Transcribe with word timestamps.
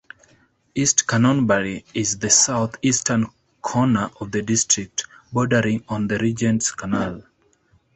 East 0.73 1.05
Canonbury 1.05 1.85
is 1.93 2.17
the 2.17 2.31
south-eastern 2.31 3.27
corner 3.61 4.09
of 4.19 4.31
the 4.31 4.41
district, 4.41 5.05
bordering 5.31 5.83
on 5.89 6.07
the 6.07 6.17
Regents 6.17 6.71
Canal. 6.71 7.21